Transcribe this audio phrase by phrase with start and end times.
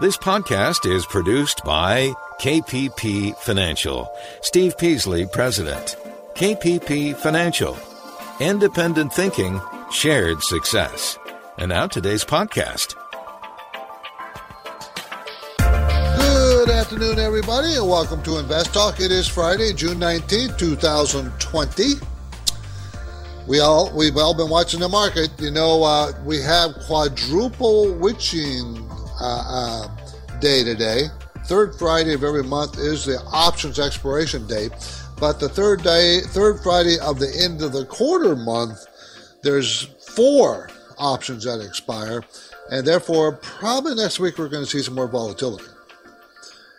[0.00, 4.08] This podcast is produced by KPP Financial.
[4.42, 5.96] Steve Peasley, President.
[6.36, 7.76] KPP Financial.
[8.38, 11.18] Independent thinking, shared success.
[11.58, 12.94] And now today's podcast.
[15.58, 19.00] Good afternoon, everybody, and welcome to Invest Talk.
[19.00, 21.94] It is Friday, June 19th, 2020.
[23.48, 25.30] We all we've all been watching the market.
[25.40, 28.88] You know, uh, we have quadruple witching
[29.20, 31.04] uh, uh, day today.
[31.44, 34.72] Third Friday of every month is the options expiration date,
[35.18, 38.78] but the third day, third Friday of the end of the quarter month,
[39.42, 39.82] there's
[40.14, 40.68] four
[40.98, 42.22] options that expire,
[42.70, 45.64] and therefore probably next week we're going to see some more volatility.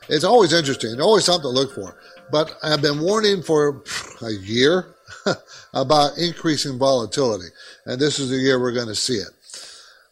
[0.10, 1.96] It's always interesting, always something to look for.
[2.32, 3.84] But I've been warning for
[4.22, 4.94] a year
[5.74, 7.50] about increasing volatility,
[7.86, 9.30] and this is the year we're going to see it.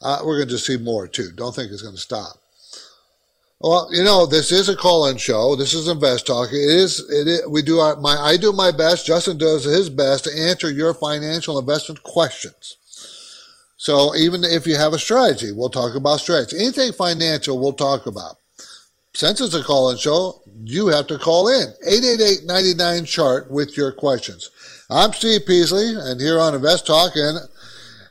[0.01, 1.31] Uh, we're going to see more too.
[1.35, 2.38] Don't think it's going to stop.
[3.59, 5.55] Well, you know, this is a call-in show.
[5.55, 6.49] This is Invest Talk.
[6.49, 6.99] It is.
[7.09, 7.47] It is.
[7.47, 7.95] We do our.
[7.95, 8.16] My.
[8.16, 9.07] I do my best.
[9.07, 12.77] Justin does his best to answer your financial investment questions.
[13.77, 16.57] So even if you have a strategy, we'll talk about strategy.
[16.57, 18.35] Anything financial, we'll talk about.
[19.13, 24.52] Since it's a call-in show, you have to call in 888-99 chart with your questions.
[24.89, 27.39] I'm Steve Peasley, and here on Invest Talk and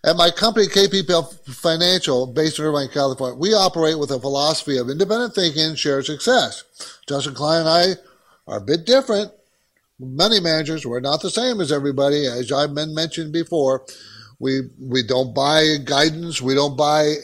[0.07, 4.89] at my company, KPP Financial, based in Irvine, California, we operate with a philosophy of
[4.89, 6.63] independent thinking and shared success.
[7.09, 7.93] Justin Klein and I
[8.47, 9.33] are a bit different.
[9.99, 12.27] Money managers, we're not the same as everybody.
[12.27, 13.85] As I've been mentioned before,
[14.39, 16.41] we we don't buy guidance.
[16.41, 17.15] We don't buy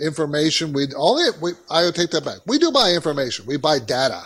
[0.00, 0.72] information.
[0.72, 2.40] We only we, I take that back.
[2.46, 3.46] We do buy information.
[3.46, 4.22] We buy data,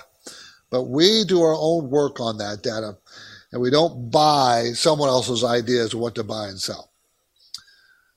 [0.70, 2.96] but we do our own work on that data,
[3.52, 6.91] and we don't buy someone else's ideas of what to buy and sell.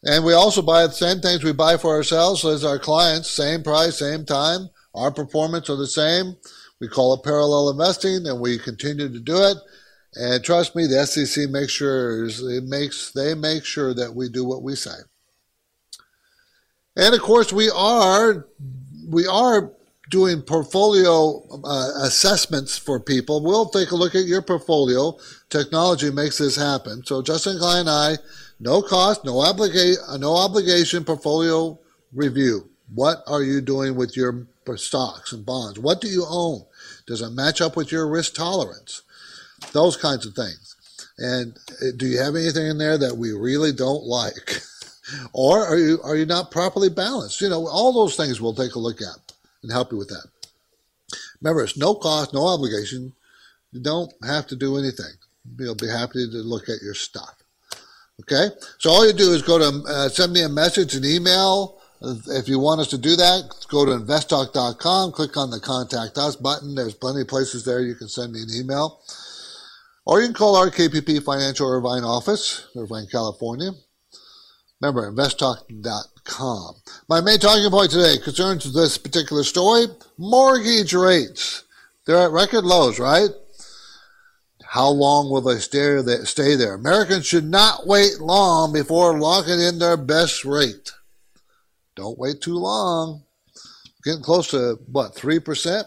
[0.06, 3.64] And we also buy the same things we buy for ourselves as our clients, same
[3.64, 4.70] price, same time.
[4.94, 6.38] Our performance are the same.
[6.80, 9.58] We call it parallel investing and we continue to do it.
[10.14, 14.46] And trust me, the SEC makes sure it makes they make sure that we do
[14.46, 14.96] what we say.
[16.96, 18.48] And of course, we are
[19.10, 19.74] we are
[20.10, 23.44] doing portfolio uh, assessments for people.
[23.44, 25.18] We'll take a look at your portfolio.
[25.50, 27.04] Technology makes this happen.
[27.06, 28.18] So Justin Klein and I
[28.60, 31.78] no cost, no, obliga- no obligation portfolio
[32.14, 32.70] review.
[32.94, 35.80] What are you doing with your stocks and bonds?
[35.80, 36.66] What do you own?
[37.08, 39.02] Does it match up with your risk tolerance?
[39.74, 40.76] Those kinds of things.
[41.18, 44.60] And uh, do you have anything in there that we really don't like?
[45.34, 47.42] or are you are you not properly balanced?
[47.42, 49.34] You know, all those things we'll take a look at
[49.64, 50.28] and help you with that.
[51.42, 53.14] Remember, it's no cost, no obligation.
[53.72, 55.14] You don't have to do anything.
[55.58, 57.36] We'll be happy to look at your stuff.
[58.22, 58.48] Okay,
[58.80, 61.82] so all you do is go to uh, send me a message, an email.
[62.02, 66.36] If you want us to do that, go to investtalk.com, click on the contact us
[66.36, 66.76] button.
[66.76, 69.02] There's plenty of places there you can send me an email.
[70.06, 73.72] Or you can call our KPP Financial Irvine office, Irvine, California.
[74.80, 76.76] Remember, investtalk.com.
[77.10, 79.88] My main talking point today concerns this particular story
[80.18, 81.64] mortgage rates.
[82.06, 83.30] They're at record lows, right?
[84.76, 86.74] How long will they stay there?
[86.74, 90.92] Americans should not wait long before locking in their best rate.
[91.96, 93.24] Don't wait too long.
[94.04, 95.86] Getting close to what, 3%?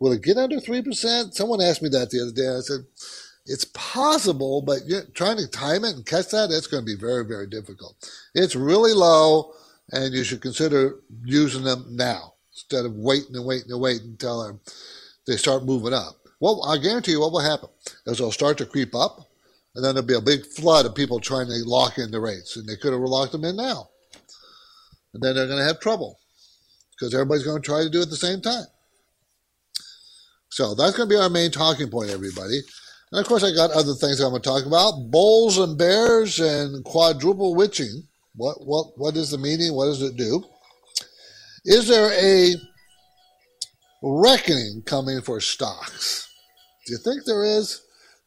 [0.00, 1.34] Will it get under 3%?
[1.34, 2.48] Someone asked me that the other day.
[2.48, 2.86] I said,
[3.44, 4.78] it's possible, but
[5.14, 7.96] trying to time it and catch that, it's going to be very, very difficult.
[8.34, 9.52] It's really low,
[9.92, 14.58] and you should consider using them now instead of waiting and waiting and waiting until
[15.26, 16.16] they start moving up.
[16.40, 17.68] Well, I guarantee you what will happen
[18.06, 19.28] is they'll start to creep up,
[19.74, 22.56] and then there'll be a big flood of people trying to lock in the rates,
[22.56, 23.88] and they could have locked them in now.
[25.12, 26.18] And then they're going to have trouble
[26.90, 28.66] because everybody's going to try to do it at the same time.
[30.50, 32.60] So that's going to be our main talking point, everybody.
[33.10, 36.40] And of course, I got other things I'm going to talk about: bulls and bears
[36.40, 38.04] and quadruple witching.
[38.36, 39.74] What what what is the meaning?
[39.74, 40.44] What does it do?
[41.64, 42.54] Is there a
[44.04, 46.28] reckoning coming for stocks?
[46.86, 47.82] Do you think there is?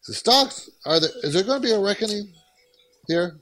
[0.08, 1.12] The stocks are there?
[1.24, 2.34] Is there going to be a reckoning
[3.08, 3.40] here?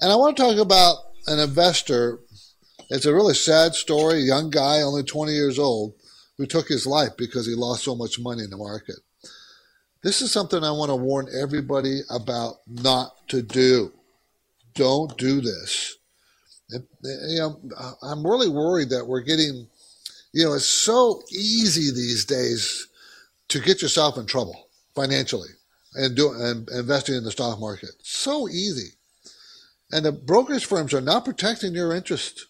[0.00, 0.96] And I want to talk about
[1.28, 2.18] an investor.
[2.90, 4.16] It's a really sad story.
[4.16, 5.94] A young guy, only 20 years old,
[6.36, 8.96] who took his life because he lost so much money in the market.
[10.02, 13.92] This is something I want to warn everybody about not to do.
[14.74, 15.96] Don't do this.
[16.70, 17.60] you know,
[18.02, 19.68] I'm really worried that we're getting,
[20.34, 22.88] you know, it's so easy these days
[23.48, 25.50] to get yourself in trouble financially
[25.94, 27.90] and do and investing in the stock market.
[28.02, 28.90] So easy.
[29.92, 32.46] And the brokerage firms are not protecting your interest.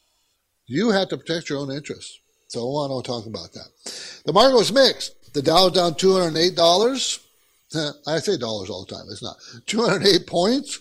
[0.67, 2.21] You have to protect your own interest.
[2.49, 4.23] So I want to talk about that.
[4.25, 5.35] The market was mixed.
[5.35, 7.19] The Dow down $208.
[8.07, 9.05] I say dollars all the time.
[9.11, 9.37] It's not.
[9.67, 10.81] 208 points.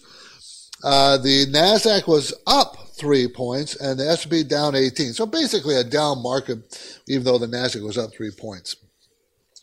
[0.81, 5.13] Uh, the NASDAQ was up three points and the S&P down 18.
[5.13, 8.75] So basically a down market, even though the NASDAQ was up three points.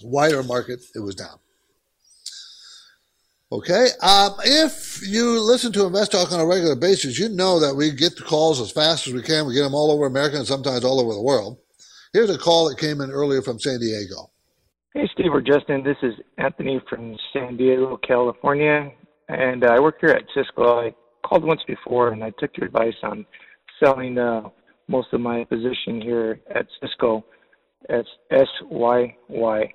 [0.02, 1.38] Wider market, it was down.
[3.52, 3.88] Okay.
[4.00, 7.90] Um, if you listen to Invest Talk on a regular basis, you know that we
[7.90, 9.46] get the calls as fast as we can.
[9.46, 11.58] We get them all over America and sometimes all over the world.
[12.12, 14.30] Here's a call that came in earlier from San Diego.
[14.94, 15.82] Hey, Steve or Justin.
[15.82, 18.90] This is Anthony from San Diego, California.
[19.28, 20.88] And uh, I work here at Sysco.
[20.88, 23.26] I called once before and I took your advice on
[23.82, 24.48] selling uh,
[24.88, 27.22] most of my position here at Sysco.
[27.88, 29.72] It's SYY,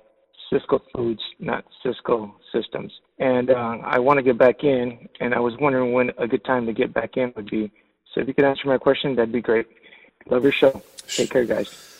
[0.52, 2.92] Sysco Foods, not Cisco Systems.
[3.18, 6.44] And uh, I want to get back in, and I was wondering when a good
[6.44, 7.72] time to get back in would be.
[8.14, 9.66] So if you could answer my question, that'd be great.
[10.28, 10.82] Love your show.
[11.08, 11.92] Take care, guys.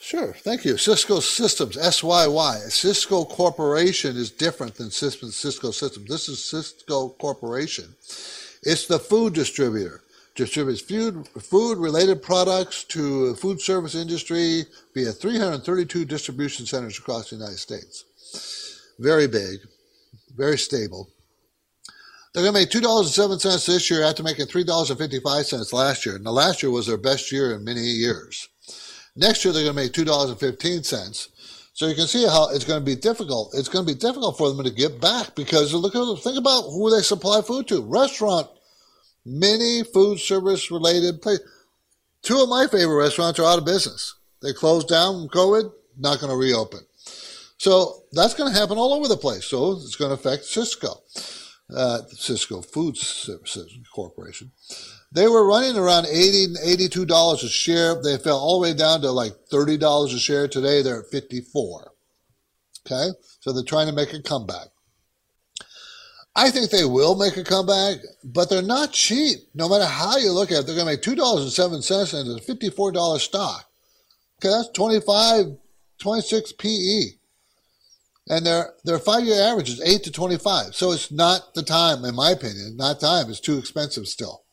[0.00, 0.76] Sure, thank you.
[0.76, 2.66] Cisco Systems, SYY.
[2.66, 5.28] Sysco Corporation is different than Cisco
[5.70, 6.08] Systems.
[6.08, 7.94] This is Sysco Corporation.
[8.64, 10.00] It's the food distributor.
[10.34, 17.30] Distributes food, food related products to the food service industry via 332 distribution centers across
[17.30, 18.04] the United States.
[18.98, 19.60] Very big,
[20.34, 21.08] very stable.
[22.32, 26.18] They're going to make $2.07 this year after making $3.55 last year.
[26.18, 28.48] Now, last year was their best year in many years.
[29.14, 31.28] Next year, they're going to make $2.15.
[31.74, 33.52] So you can see how it's going to be difficult.
[33.52, 36.62] It's going to be difficult for them to get back because look at think about
[36.62, 37.82] who they supply food to.
[37.82, 38.46] Restaurant,
[39.26, 41.44] many food service related places.
[42.22, 44.14] Two of my favorite restaurants are out of business.
[44.40, 46.80] They closed down from COVID, not going to reopen.
[47.58, 49.44] So that's going to happen all over the place.
[49.44, 50.98] So it's going to affect Sysco,
[51.74, 54.52] uh, Sysco Food Services Corporation.
[55.14, 58.02] They were running around 80 and $82 a share.
[58.02, 60.48] They fell all the way down to like $30 a share.
[60.48, 61.92] Today they're at 54.
[62.84, 63.16] Okay.
[63.40, 64.68] So they're trying to make a comeback.
[66.36, 69.38] I think they will make a comeback, but they're not cheap.
[69.54, 72.52] No matter how you look at it, they're going to make $2.07 and it's a
[72.52, 73.70] $54 stock.
[74.38, 74.48] Okay.
[74.50, 75.56] That's 25,
[76.00, 77.02] 26 PE.
[78.30, 80.74] And their, their five year average is 8 to 25.
[80.74, 83.30] So it's not the time, in my opinion, not time.
[83.30, 84.43] It's too expensive still.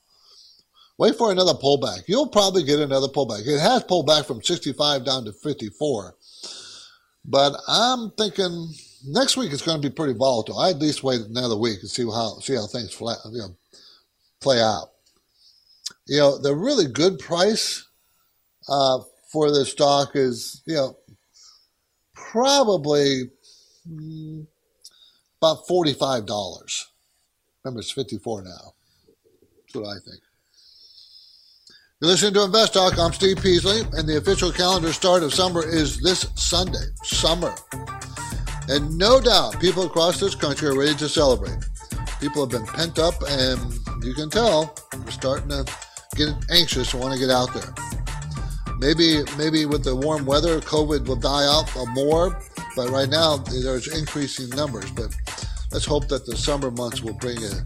[1.01, 2.03] Wait for another pullback.
[2.05, 3.47] You'll probably get another pullback.
[3.47, 6.15] It has pulled back from 65 down to 54.
[7.25, 8.71] But I'm thinking
[9.07, 10.59] next week it's going to be pretty volatile.
[10.59, 13.57] I at least wait another week and see how see how things flat, you know,
[14.41, 14.91] play out.
[16.05, 17.83] You know, the really good price
[18.69, 18.99] uh,
[19.31, 20.97] for this stock is you know
[22.13, 23.31] probably
[23.89, 24.45] mm,
[25.41, 26.91] about forty five dollars.
[27.63, 28.75] Remember, it's fifty four now.
[29.65, 30.21] That's what I think.
[32.01, 32.97] You're listening to Invest Talk.
[32.97, 36.87] I'm Steve Peasley, and the official calendar start of summer is this Sunday.
[37.03, 37.53] Summer.
[38.67, 41.59] And no doubt, people across this country are ready to celebrate.
[42.19, 43.61] People have been pent up, and
[44.03, 45.63] you can tell they're starting to
[46.15, 47.71] get anxious and want to get out there.
[48.79, 52.41] Maybe, maybe with the warm weather, COVID will die out more,
[52.75, 54.89] but right now there's increasing numbers.
[54.89, 55.15] But
[55.71, 57.63] let's hope that the summer months will bring a,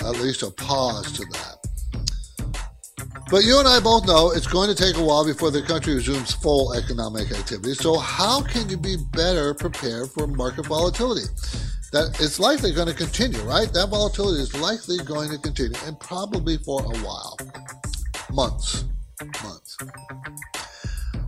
[0.00, 1.57] at least a pause to that.
[3.30, 5.94] But you and I both know it's going to take a while before the country
[5.94, 7.74] resumes full economic activity.
[7.74, 11.26] So, how can you be better prepared for market volatility?
[11.92, 13.70] That it's likely going to continue, right?
[13.74, 17.36] That volatility is likely going to continue and probably for a while.
[18.32, 18.86] Months.
[19.42, 19.76] Months.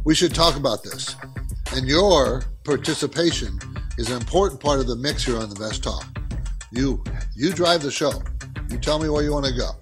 [0.04, 1.16] We should talk about this.
[1.74, 3.58] And your participation
[3.98, 6.06] is an important part of the mix here on the Invest Talk.
[6.72, 7.04] You
[7.36, 8.22] you drive the show.
[8.70, 9.72] You tell me where you want to go.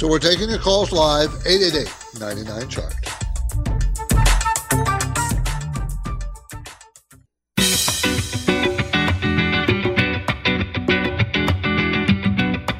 [0.00, 2.94] So we're taking your calls live, 888 99 chart.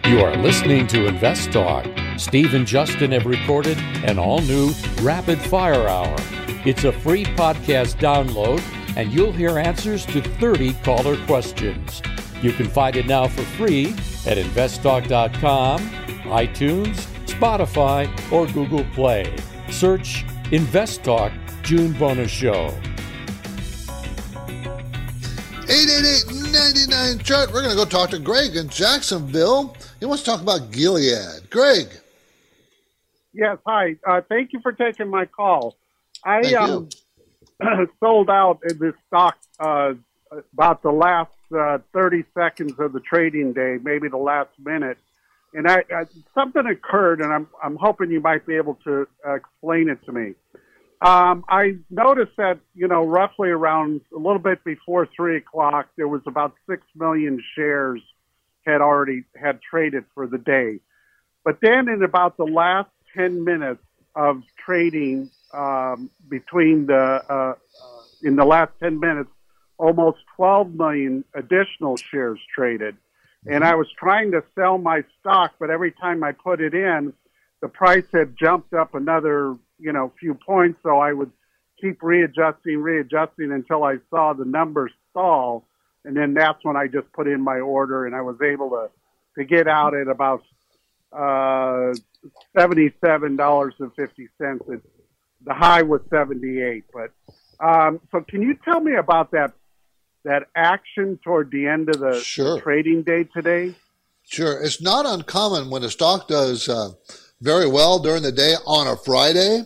[0.07, 1.85] You are listening to Invest Talk.
[2.17, 4.73] Steve and Justin have recorded an all new
[5.03, 6.17] Rapid Fire Hour.
[6.65, 8.63] It's a free podcast download,
[8.97, 12.01] and you'll hear answers to 30 caller questions.
[12.41, 13.89] You can find it now for free
[14.25, 15.81] at investtalk.com,
[16.31, 17.10] iTunes,
[17.41, 19.35] Spotify, or Google Play.
[19.71, 21.33] Search Invest Talk
[21.63, 22.75] June Bonus Show.
[25.65, 27.53] 888-99 chart.
[27.53, 29.75] We're going to go talk to Greg in Jacksonville.
[30.01, 31.49] He wants to talk about Gilead.
[31.49, 31.87] Greg.
[33.33, 33.97] Yes, hi.
[34.07, 35.77] Uh, thank you for taking my call.
[36.25, 36.89] I um,
[38.01, 39.95] sold out in this stock uh,
[40.53, 44.99] about the last uh, 30 seconds of the trading day, maybe the last minute
[45.53, 46.05] and I, I,
[46.35, 50.13] something occurred, and I'm I'm hoping you might be able to uh, explain it to
[50.13, 50.35] me.
[51.03, 56.09] Um, I noticed that you know roughly around a little bit before three o'clock, there
[56.09, 58.01] was about six million shares
[58.67, 60.81] had already had traded for the day,
[61.45, 63.83] but then in about the last ten minutes
[64.15, 67.55] of trading um, between the uh, uh
[68.23, 69.31] in the last ten minutes,
[69.81, 72.97] almost 12 million additional shares traded.
[73.47, 77.15] And I was trying to sell my stock, but every time I put it in,
[77.63, 80.81] the price had jumped up another, you know, few points.
[80.83, 81.31] So I would
[81.81, 85.67] keep readjusting, readjusting until I saw the numbers stall.
[86.05, 88.91] And then that's when I just put in my order and I was able to,
[89.39, 90.43] to get out at about,
[91.13, 91.95] uh,
[92.57, 94.83] $77.50.
[95.43, 97.11] the high was 78, but,
[97.61, 99.53] um, so can you tell me about that
[100.25, 102.61] that action toward the end of the, sure.
[102.61, 103.75] trading day today?
[104.25, 104.63] Sure.
[104.63, 106.91] It's not uncommon when a stock does uh,
[107.41, 109.63] very well during the day on a Friday,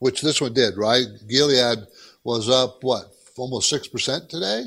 [0.00, 1.06] which this one did, right?
[1.28, 1.78] Gilead
[2.24, 3.04] was up, what,
[3.36, 4.64] almost 6% today?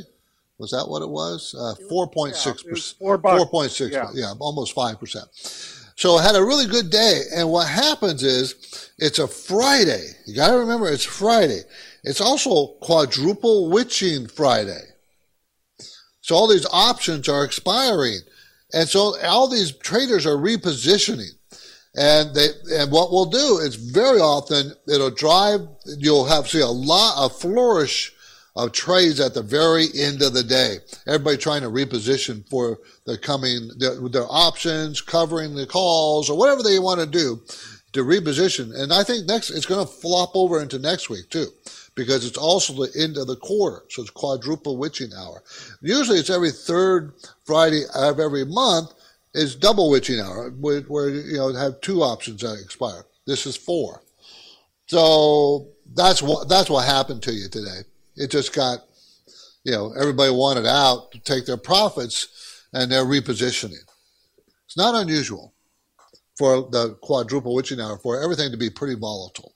[0.57, 1.55] Was that what it was?
[1.57, 2.95] Uh, 4.6%.
[3.01, 4.07] Yeah, 4.6, yeah.
[4.13, 5.77] yeah, almost 5%.
[5.95, 7.21] So it had a really good day.
[7.35, 10.07] And what happens is it's a Friday.
[10.25, 11.61] You got to remember it's Friday.
[12.03, 14.81] It's also quadruple witching Friday.
[16.21, 18.19] So all these options are expiring.
[18.73, 21.31] And so all these traders are repositioning.
[21.95, 25.61] And they, and what we'll do is very often it'll drive,
[25.97, 28.13] you'll have see a lot, of flourish
[28.55, 30.77] of trades at the very end of the day.
[31.05, 36.63] Everybody trying to reposition for the coming, their, their options, covering the calls or whatever
[36.63, 37.41] they want to do
[37.93, 38.73] to reposition.
[38.77, 41.47] And I think next, it's going to flop over into next week too
[41.95, 43.83] because it's also the end of the quarter.
[43.89, 45.43] So it's quadruple witching hour.
[45.81, 47.13] Usually it's every third
[47.45, 48.93] Friday of every month
[49.33, 53.05] is double witching hour where, you know have two options that expire.
[53.25, 54.01] This is four.
[54.87, 57.81] So that's what that's what happened to you today.
[58.15, 58.79] It just got
[59.63, 63.85] you know everybody wanted out to take their profits and they're repositioning.
[64.65, 65.53] It's not unusual
[66.37, 69.53] for the quadruple witching hour for everything to be pretty volatile.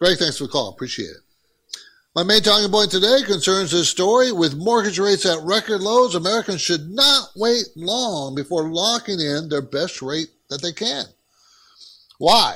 [0.00, 0.70] Greg, thanks for the call.
[0.70, 1.23] Appreciate it.
[2.16, 4.30] My main talking point today concerns this story.
[4.30, 9.60] With mortgage rates at record lows, Americans should not wait long before locking in their
[9.60, 11.06] best rate that they can.
[12.18, 12.54] Why?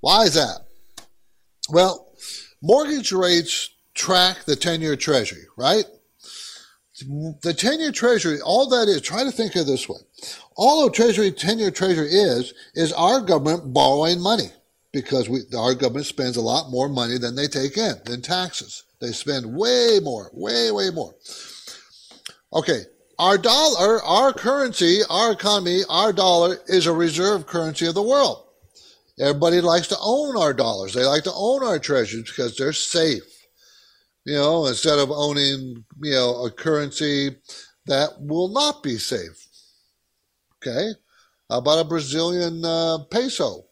[0.00, 0.66] Why is that?
[1.68, 2.12] Well,
[2.60, 5.84] mortgage rates track the 10 year treasury, right?
[7.42, 10.00] The 10 year treasury, all that is, try to think of this way.
[10.56, 14.50] All a treasury, 10 year treasury is, is our government borrowing money
[14.90, 18.82] because we, our government spends a lot more money than they take in in taxes.
[19.00, 21.14] They spend way more, way, way more.
[22.52, 22.82] Okay,
[23.18, 28.44] our dollar, our currency, our economy, our dollar is a reserve currency of the world.
[29.20, 30.94] Everybody likes to own our dollars.
[30.94, 33.22] They like to own our treasures because they're safe.
[34.24, 37.36] You know, instead of owning, you know, a currency
[37.86, 39.46] that will not be safe.
[40.56, 40.90] Okay?
[41.50, 43.64] How about a Brazilian uh, peso?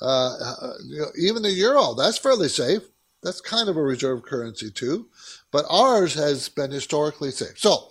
[0.00, 0.72] Uh, uh
[1.18, 2.82] even the euro, that's fairly safe.
[3.24, 5.08] That's kind of a reserve currency too,
[5.50, 7.58] but ours has been historically safe.
[7.58, 7.88] So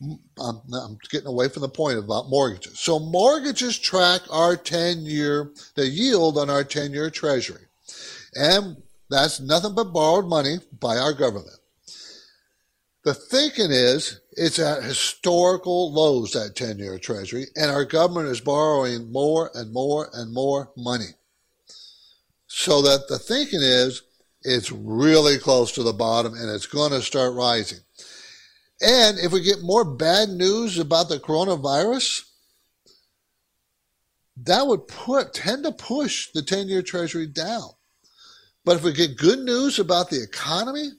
[0.00, 2.78] I'm, I'm, getting away from the point about mortgages.
[2.78, 7.62] So mortgages track our 10 year, the yield on our 10 year treasury.
[8.34, 8.76] And
[9.10, 11.58] that's nothing but borrowed money by our government.
[13.04, 18.40] The thinking is it's at historical lows, that 10 year treasury, and our government is
[18.40, 21.10] borrowing more and more and more money.
[22.46, 24.02] So that the thinking is
[24.46, 27.80] it's really close to the bottom and it's going to start rising.
[28.80, 32.22] And if we get more bad news about the coronavirus,
[34.44, 37.70] that would put tend to push the 10-year treasury down.
[38.64, 40.90] But if we get good news about the economy,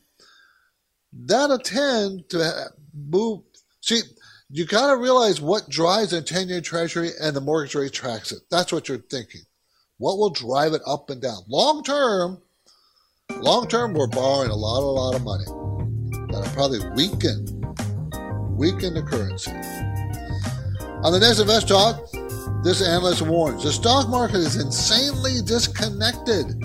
[1.14, 3.42] that'll tend to move.
[3.82, 4.02] See,
[4.50, 8.40] you got to realize what drives a 10-year treasury and the mortgage rate tracks it.
[8.50, 9.42] That's what you're thinking.
[9.98, 11.40] What will drive it up and down?
[11.48, 12.42] Long term,
[13.42, 15.46] Long term, we're borrowing a lot, a lot of money
[16.32, 17.46] that'll probably weaken,
[18.58, 19.52] weaken the currency.
[21.04, 22.10] On the next Invest Talk,
[22.64, 26.56] this analyst warns the stock market is insanely disconnected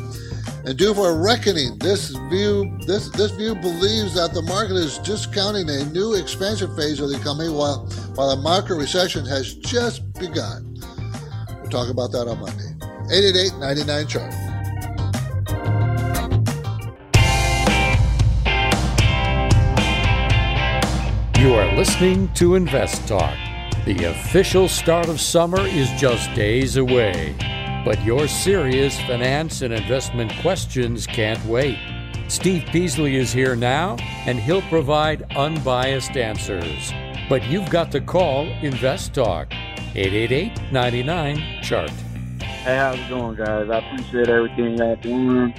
[0.64, 1.78] and due for a reckoning.
[1.78, 7.00] This view, this this view believes that the market is discounting a new expansion phase
[7.00, 10.74] of the economy while while the market recession has just begun.
[11.60, 12.70] We'll talk about that on Monday.
[13.10, 14.41] 888 99 chart.
[21.42, 23.36] You are listening to Invest Talk.
[23.84, 27.34] The official start of summer is just days away,
[27.84, 31.80] but your serious finance and investment questions can't wait.
[32.28, 36.92] Steve Peasley is here now, and he'll provide unbiased answers.
[37.28, 39.52] But you've got to call Invest Talk
[39.96, 41.90] 888 99 Chart.
[41.90, 43.68] Hey, how's it going, guys?
[43.68, 45.52] I appreciate everything y'all doing.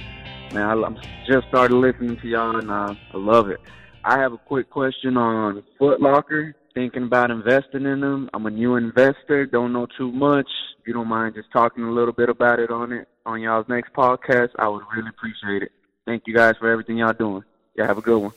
[0.54, 3.60] Man, I, am just started listening to y'all, and I love it.
[4.06, 8.28] I have a quick question on Foot Locker thinking about investing in them.
[8.34, 10.48] I'm a new investor, don't know too much.
[10.78, 13.66] If you don't mind just talking a little bit about it on it on y'all's
[13.66, 15.72] next podcast, I would really appreciate it.
[16.04, 17.44] Thank you guys for everything y'all doing.
[17.76, 18.32] Y'all have a good one.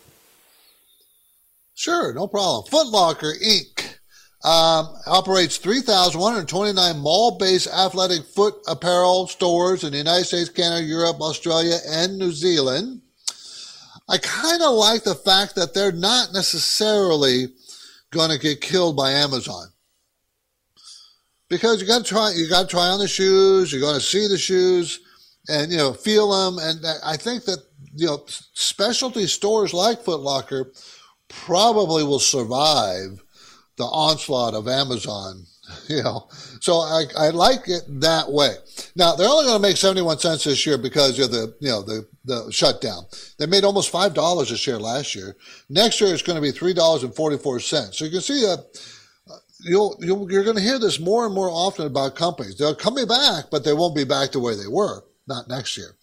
[1.76, 2.66] Sure, no problem.
[2.72, 3.96] Foot Locker Inc.
[4.46, 11.78] Um, operates 3,129 mall-based athletic foot apparel stores in the United States, Canada, Europe, Australia,
[11.90, 13.02] and New Zealand.
[14.10, 17.48] I kind of like the fact that they're not necessarily
[18.12, 19.68] going to get killed by Amazon.
[21.50, 23.72] Because you got to try, you got to try on the shoes.
[23.72, 25.00] You're going to see the shoes,
[25.48, 26.60] and you know, feel them.
[26.60, 27.60] And I think that
[27.96, 28.24] you know,
[28.54, 30.72] specialty stores like Foot Locker
[31.30, 33.24] probably will survive
[33.78, 35.46] the onslaught of Amazon.
[35.90, 36.28] You know,
[36.60, 38.56] so I, I like it that way.
[38.96, 41.70] Now they're only going to make seventy one cents this year because of the you
[41.70, 43.04] know the the shutdown.
[43.38, 45.38] They made almost five dollars a share last year.
[45.70, 47.98] Next year it's going to be three dollars and forty four cents.
[47.98, 48.66] So you can see that
[49.62, 52.58] you'll, you'll you're going to hear this more and more often about companies.
[52.58, 55.04] They're coming back, but they won't be back the way they were.
[55.28, 55.96] Not next year.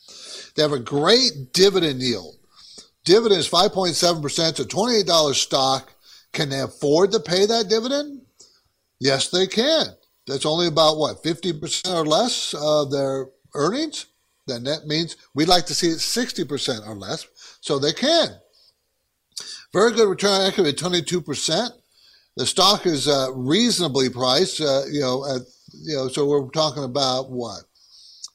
[0.54, 2.36] They have a great dividend yield.
[3.04, 5.92] Dividend is five point seven percent to twenty eight dollars stock.
[6.32, 8.22] Can they afford to pay that dividend?
[9.00, 9.86] Yes, they can.
[10.26, 14.06] That's only about what, 50% or less of their earnings?
[14.46, 17.26] Then that means we'd like to see it 60% or less,
[17.60, 18.28] so they can.
[19.72, 21.70] Very good return on equity, 22%.
[22.36, 26.84] The stock is uh, reasonably priced, uh, you know, at, you know, so we're talking
[26.84, 27.62] about what?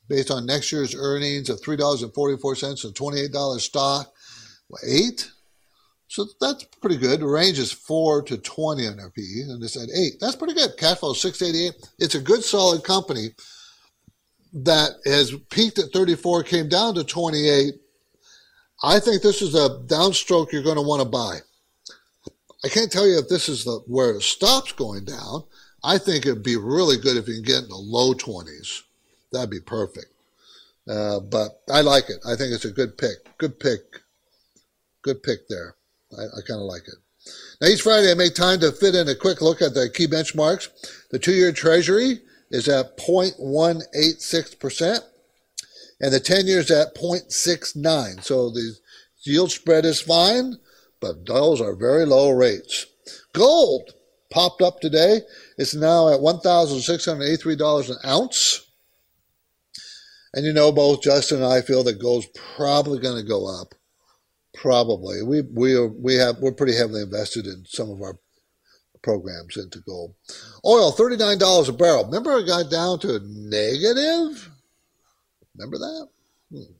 [0.08, 4.12] Based on next year's earnings of $3.44 and $28 stock,
[4.88, 5.30] eight?
[6.10, 7.20] So that's pretty good.
[7.20, 10.14] The range is 4 to 20 on their PE, and it's at 8.
[10.20, 10.72] That's pretty good.
[10.98, 11.88] Flow 688.
[12.00, 13.30] It's a good, solid company
[14.52, 17.76] that has peaked at 34, came down to 28.
[18.82, 21.40] I think this is a downstroke you're going to want to buy.
[22.66, 25.44] I can't tell you if this is the where it stops going down.
[25.84, 28.82] I think it'd be really good if you can get in the low 20s.
[29.32, 30.08] That'd be perfect.
[30.90, 32.18] Uh, but I like it.
[32.26, 33.38] I think it's a good pick.
[33.38, 34.02] Good pick.
[35.04, 35.76] Good pick there.
[36.18, 36.96] I, I kind of like it.
[37.62, 40.08] Now, each Friday, I make time to fit in a quick look at the key
[40.08, 40.70] benchmarks.
[41.12, 45.00] The two year Treasury is at 0.186%,
[46.02, 48.24] and the 10 years at 0.69.
[48.24, 48.76] So the
[49.24, 50.58] yield spread is fine,
[51.00, 52.88] but those are very low rates.
[53.34, 53.92] Gold
[54.32, 55.22] popped up today.
[55.58, 58.66] It's now at $1,683 an ounce.
[60.34, 63.74] And you know, both Justin and I feel that gold's probably going to go up.
[64.54, 65.22] Probably.
[65.24, 68.18] We we are, we have we're pretty heavily invested in some of our
[69.02, 70.16] programs into gold.
[70.66, 72.06] Oil, thirty nine dollars a barrel.
[72.06, 74.50] Remember it got down to negative?
[75.56, 76.08] Remember that?
[76.52, 76.74] Hmm.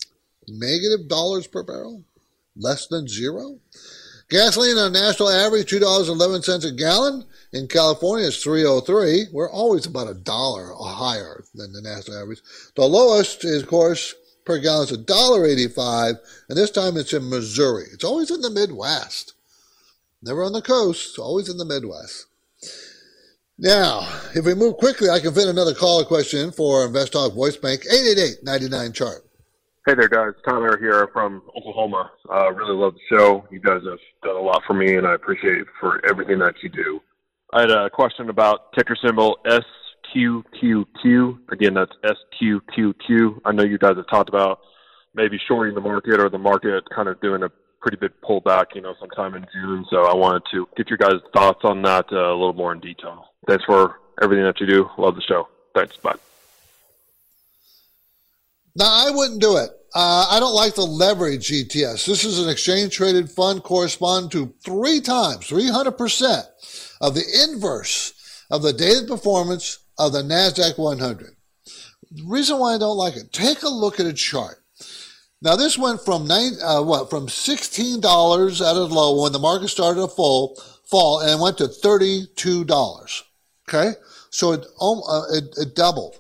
[0.48, 2.04] Negative dollars per barrel?
[2.56, 3.60] Less than zero?
[4.30, 7.26] Gasoline on national average, two dollars eleven cents a gallon.
[7.52, 9.26] In California, it's three oh three.
[9.32, 12.42] We're always about a dollar higher than the national average.
[12.76, 14.14] The lowest is, of course,
[14.50, 17.86] per gallon is $1.85, and this time it's in Missouri.
[17.94, 19.36] It's always in the Midwest.
[20.24, 22.26] Never on the coast, always in the Midwest.
[23.60, 27.58] Now, if we move quickly, I can fit another caller question for Invest Talk Voice
[27.58, 27.84] Bank,
[28.44, 29.22] 888-99 chart.
[29.86, 30.34] Hey there, guys.
[30.44, 32.10] Tyler here from Oklahoma.
[32.28, 33.46] Uh, really love the show.
[33.52, 36.70] You guys have done a lot for me, and I appreciate for everything that you
[36.70, 37.00] do.
[37.54, 39.64] I had a question about ticker symbol S
[40.16, 41.52] SQQQ.
[41.52, 43.42] Again, that's SQQQ.
[43.46, 44.60] I know you guys have talked about
[45.14, 47.50] maybe shorting the market or the market kind of doing a
[47.82, 49.86] pretty big pullback, you know, sometime in June.
[49.90, 52.80] So I wanted to get your guys' thoughts on that uh, a little more in
[52.80, 53.26] detail.
[53.48, 54.90] Thanks for everything that you do.
[54.98, 55.48] Love the show.
[55.76, 55.98] Thanks.
[55.98, 56.16] Bye.
[58.76, 59.72] No, I wouldn't do it.
[59.96, 62.06] Uh, I don't like the leverage ETFs.
[62.06, 66.44] This is an exchange traded fund corresponding to three times, 300%
[67.02, 68.14] of the inverse
[68.52, 71.36] of the daily performance of the NASDAQ 100.
[72.12, 74.64] The reason why I don't like it, take a look at a chart.
[75.42, 77.98] Now this went from nine, uh, what, from $16
[78.62, 80.60] at a low when the market started to fall,
[80.90, 83.22] fall and went to $32.
[83.68, 83.92] Okay.
[84.32, 86.18] So it, um, uh, it, it doubled.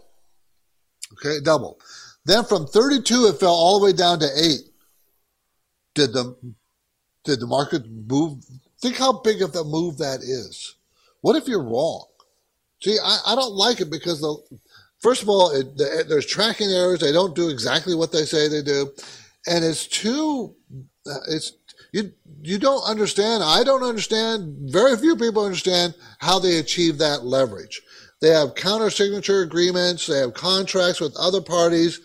[1.14, 1.38] Okay.
[1.38, 1.82] It doubled.
[2.26, 4.62] Then from 32, it fell all the way down to eight.
[5.96, 6.36] Did the,
[7.24, 8.44] did the market move?
[8.82, 10.76] Think how big of a move that is.
[11.22, 12.09] What if you're wrong?
[12.82, 14.38] See, I, I don't like it because the
[15.00, 17.00] first of all, it, the, there's tracking errors.
[17.00, 18.92] They don't do exactly what they say they do,
[19.48, 20.56] and it's too.
[21.06, 21.54] Uh, it's
[21.92, 22.12] you.
[22.42, 23.44] You don't understand.
[23.44, 24.72] I don't understand.
[24.72, 27.82] Very few people understand how they achieve that leverage.
[28.22, 30.08] They have counter signature agreements.
[30.08, 32.02] They have contracts with other parties.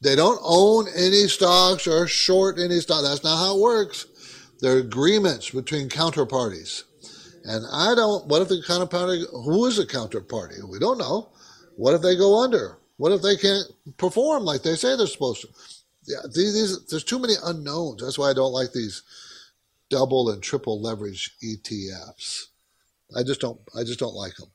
[0.00, 3.02] They don't own any stocks or short any stock.
[3.02, 4.06] That's not how it works.
[4.60, 6.84] They're agreements between counterparties.
[7.44, 10.66] And I don't, what if the counterparty, who is the counterparty?
[10.66, 11.28] We don't know.
[11.76, 12.78] What if they go under?
[12.96, 13.66] What if they can't
[13.98, 15.48] perform like they say they're supposed to?
[16.06, 18.02] Yeah, these, these, there's too many unknowns.
[18.02, 19.02] That's why I don't like these
[19.90, 22.44] double and triple leverage ETFs.
[23.16, 24.50] I just don't, I just don't like them.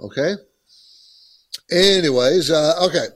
[0.00, 0.34] Okay.
[1.70, 3.06] Anyways, uh, okay.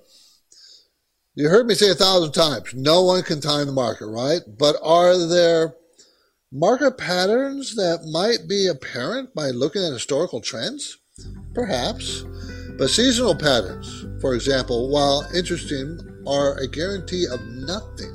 [1.34, 4.40] You heard me say a thousand times, no one can time the market, right?
[4.58, 5.74] But are there
[6.52, 10.98] market patterns that might be apparent by looking at historical trends?
[11.54, 12.24] Perhaps.
[12.78, 18.14] But seasonal patterns, for example, while interesting, are a guarantee of nothing.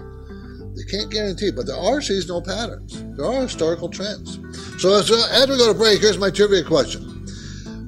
[0.75, 3.03] They can't guarantee, but there are seasonal patterns.
[3.17, 4.39] There are historical trends.
[4.81, 7.03] So as, uh, as we go to break, here's my trivia question.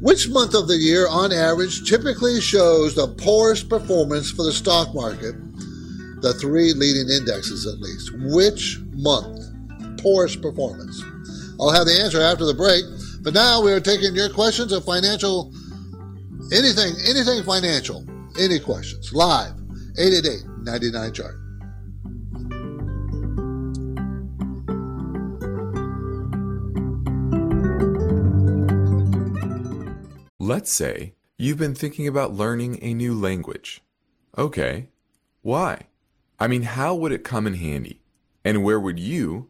[0.02, 4.94] Which month of the year, on average, typically shows the poorest performance for the stock
[4.94, 5.34] market?
[6.22, 8.12] The three leading indexes, at least.
[8.36, 9.45] Which month?
[10.06, 11.02] Poorest performance.
[11.60, 12.84] I'll have the answer after the break.
[13.24, 15.52] But now we are taking your questions of financial,
[16.54, 18.06] anything, anything financial,
[18.40, 19.56] any questions, live,
[19.98, 21.36] 888 99 chart.
[30.40, 33.82] Let's say you've been thinking about learning a new language.
[34.38, 34.90] Okay,
[35.42, 35.88] why?
[36.40, 38.02] I mean, how would it come in handy?
[38.44, 39.50] And where would you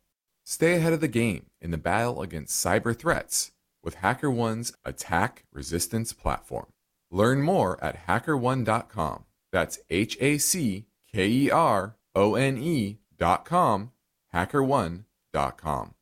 [0.43, 3.51] stay ahead of the game in the battle against cyber threats
[3.83, 6.67] with HackerOne's attack resistance platform.
[7.09, 9.25] Learn more at hackerone.com.
[9.51, 13.91] That's H A C K E R O N E hackerone.com,
[14.33, 15.93] hackerone.com.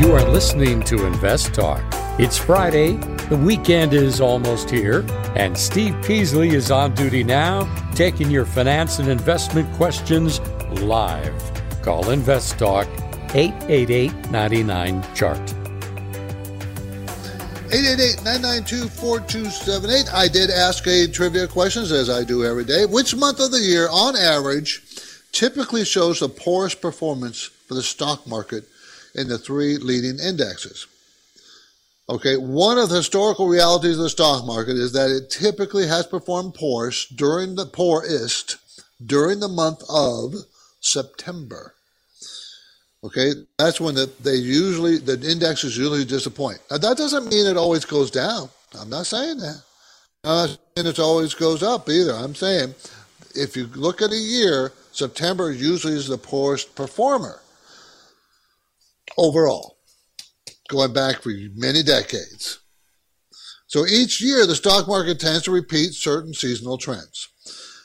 [0.00, 1.82] You are listening to Invest Talk.
[2.18, 2.98] It's Friday,
[3.28, 5.04] the weekend is almost here,
[5.36, 10.40] and Steve Peasley is on duty now, taking your finance and investment questions
[10.80, 11.34] live.
[11.82, 12.86] Call Invest Talk
[13.34, 15.54] 888 99 Chart.
[17.74, 20.14] 888-992-4278.
[20.14, 22.86] I did ask a trivia questions as I do every day.
[22.86, 24.80] Which month of the year, on average,
[25.32, 28.68] typically shows the poorest performance for the stock market
[29.16, 30.86] in the three leading indexes?
[32.08, 36.06] Okay, one of the historical realities of the stock market is that it typically has
[36.06, 38.58] performed poorest during the poorest
[39.04, 40.34] during the month of
[40.80, 41.74] September.
[43.02, 46.58] Okay, that's when the, they usually the indexes usually disappoint.
[46.70, 48.50] Now that doesn't mean it always goes down.
[48.78, 49.62] I'm not saying that.
[50.24, 52.12] I'm not saying it always goes up either.
[52.12, 52.74] I'm saying
[53.34, 57.40] if you look at a year, September usually is the poorest performer
[59.16, 59.73] overall,
[60.68, 62.60] going back for many decades.
[63.66, 67.28] So each year, the stock market tends to repeat certain seasonal trends.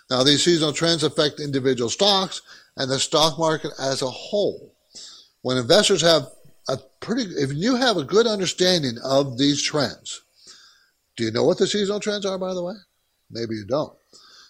[0.09, 2.41] Now, these seasonal trends affect individual stocks
[2.77, 4.75] and the stock market as a whole
[5.41, 6.27] when investors have
[6.67, 10.21] a pretty, if you have a good understanding of these trends,
[11.15, 12.75] do you know what the seasonal trends are, by the way?
[13.31, 13.93] Maybe you don't.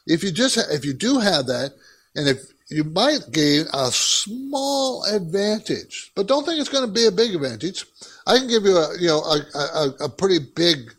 [0.06, 1.74] If you just, if you do have that,
[2.16, 7.06] and if you might gain a small advantage, but don't think it's going to be
[7.06, 7.86] a big advantage.
[8.30, 10.94] I can give you a, you know, a, a, a pretty big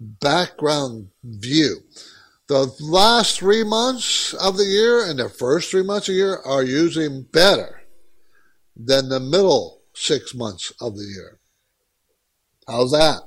[0.00, 1.76] background view.
[2.48, 6.38] The last three months of the year and the first three months of the year
[6.38, 7.82] are usually better
[8.74, 11.38] than the middle six months of the year.
[12.66, 13.20] How's that?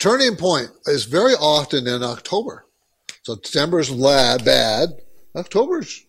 [0.00, 2.66] Turning point is very often in October.
[3.22, 4.88] So September's bad.
[5.36, 6.04] October's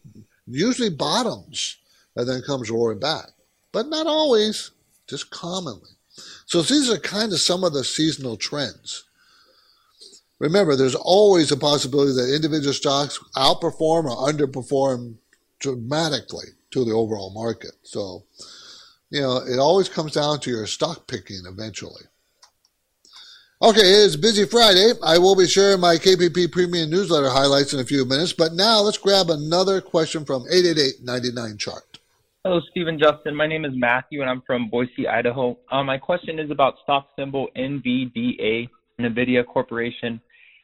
[0.47, 1.77] usually bottoms
[2.15, 3.27] and then comes roaring back.
[3.71, 4.71] But not always,
[5.11, 5.91] just commonly.
[6.45, 9.03] So these are kind of some of the seasonal trends.
[10.39, 15.15] Remember, there's always a possibility that individual stocks outperform or underperform
[15.59, 17.73] dramatically to the overall market.
[17.83, 18.23] So,
[19.11, 22.03] you know, it always comes down to your stock picking eventually.
[23.61, 24.93] Okay, it is busy Friday.
[25.03, 28.79] I will be sharing my KPP Premium newsletter highlights in a few minutes, but now
[28.79, 31.90] let's grab another question from 888-99 chart.
[32.43, 33.35] Hello, Stephen Justin.
[33.35, 35.59] My name is Matthew, and I'm from Boise, Idaho.
[35.71, 38.67] Uh, my question is about stock symbol NVDA,
[38.99, 40.19] NVIDIA Corporation.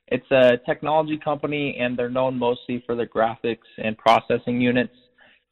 [0.07, 4.95] It's a technology company, and they're known mostly for their graphics and processing units.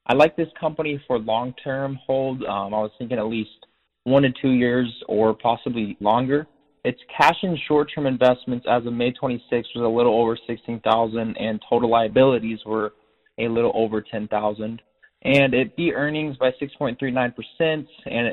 [0.08, 2.42] I like this company for long-term hold.
[2.42, 3.68] Um, I was thinking at least
[4.06, 6.48] one to two years or possibly longer.
[6.84, 11.64] Its cash and short-term investments as of May 26 was a little over 16,000, and
[11.70, 12.94] total liabilities were
[13.38, 14.82] a little over 10,000.
[15.24, 17.88] And it beat earnings by 6.39%, and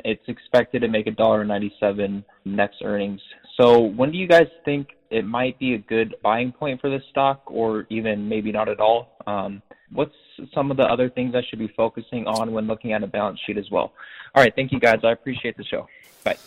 [0.05, 3.19] it's expected to make $1.97 next earnings.
[3.59, 7.01] So when do you guys think it might be a good buying point for this
[7.09, 9.17] stock, or even maybe not at all?
[9.25, 10.13] Um, what's
[10.53, 13.39] some of the other things I should be focusing on when looking at a balance
[13.45, 13.93] sheet as well?
[14.35, 14.99] All right, thank you guys.
[15.03, 15.87] I appreciate the show.
[16.23, 16.37] Bye.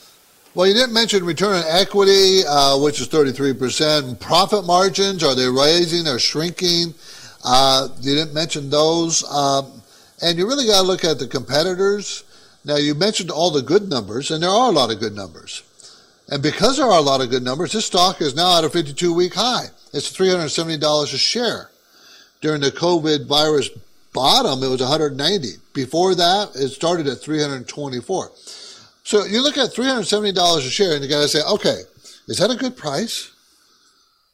[0.55, 4.19] Well, you didn't mention return on equity, uh, which is 33%.
[4.19, 6.95] Profit margins, are they rising or shrinking?
[7.45, 9.23] Uh, you didn't mention those.
[9.31, 9.83] Um,
[10.23, 12.25] and you really got to look at the competitors.
[12.65, 15.63] Now, you mentioned all the good numbers, and there are a lot of good numbers.
[16.29, 18.71] And because there are a lot of good numbers, this stock is now at a
[18.71, 19.67] 52 week high.
[19.93, 21.71] It's $370 a share
[22.41, 23.71] during the COVID virus
[24.13, 25.49] bottom, it was 190.
[25.75, 28.31] Before that, it started at 324.
[29.05, 31.83] So you look at $370 a share and you got to say, okay,
[32.27, 33.31] is that a good price?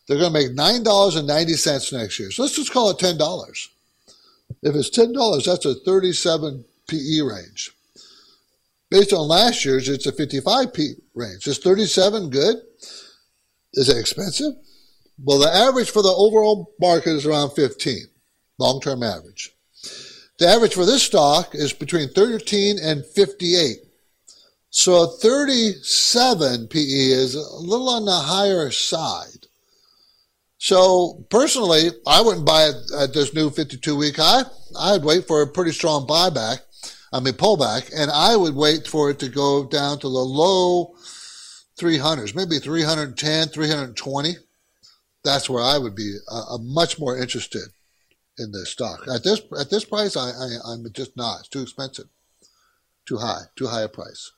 [0.07, 2.31] They're going to make $9.90 next year.
[2.31, 3.69] So let's just call it $10.
[4.63, 7.73] If it's $10, that's a 37 PE range.
[8.91, 10.85] Based on last year's, it's a 55 PE
[11.15, 11.47] range.
[11.47, 12.57] Is 37 good?
[13.75, 14.53] Is it expensive?
[15.23, 18.07] Well, the average for the overall market is around 15,
[18.59, 19.53] long-term average.
[20.39, 23.79] The average for this stock is between 13 and 58.
[24.71, 29.42] So 37 PE is a little on the higher side.
[30.63, 34.43] So personally, I wouldn't buy it at this new 52 week high.
[34.79, 36.61] I'd wait for a pretty strong buyback,
[37.13, 40.95] I mean pullback, and I would wait for it to go down to the low
[41.79, 44.37] 300s, maybe 310, 320
[45.25, 47.69] that's where I would be uh, much more interested
[48.39, 49.07] in this stock.
[49.13, 51.41] At this at this price, I, I am just not.
[51.41, 52.07] It's too expensive,
[53.07, 54.33] too high, too high a price.